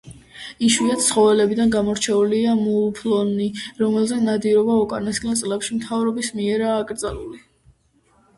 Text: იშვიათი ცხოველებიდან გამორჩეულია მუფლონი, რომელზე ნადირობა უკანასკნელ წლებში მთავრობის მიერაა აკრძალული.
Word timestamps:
იშვიათი 0.67 1.03
ცხოველებიდან 1.07 1.73
გამორჩეულია 1.75 2.55
მუფლონი, 2.61 3.51
რომელზე 3.83 4.17
ნადირობა 4.29 4.79
უკანასკნელ 4.87 5.39
წლებში 5.43 5.79
მთავრობის 5.83 6.33
მიერაა 6.41 6.81
აკრძალული. 6.81 7.41